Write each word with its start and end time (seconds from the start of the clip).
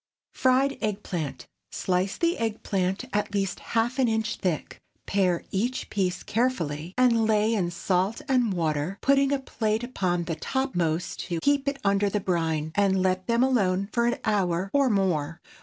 FRIED 0.33 0.79
EGG 0.81 1.03
PLANT. 1.03 1.47
✠ 1.73 1.75
Slice 1.75 2.17
the 2.17 2.39
egg 2.39 2.63
plant 2.63 3.05
at 3.13 3.35
least 3.35 3.59
half 3.59 3.99
an 3.99 4.07
inch 4.07 4.37
thick; 4.37 4.81
pare 5.05 5.43
each 5.51 5.91
piece 5.91 6.23
carefully, 6.23 6.95
and 6.97 7.27
lay 7.27 7.53
in 7.53 7.69
salt 7.69 8.19
and 8.27 8.51
water, 8.51 8.97
putting 9.01 9.31
a 9.31 9.37
plate 9.37 9.83
upon 9.83 10.23
the 10.23 10.33
topmost 10.35 11.19
to 11.27 11.39
keep 11.39 11.67
it 11.67 11.77
under 11.83 12.09
the 12.09 12.19
brine, 12.19 12.71
and 12.73 12.99
let 13.03 13.27
them 13.27 13.43
alone 13.43 13.89
for 13.93 14.07
an 14.07 14.17
hour 14.25 14.71
or 14.73 14.89
more. 14.89 15.39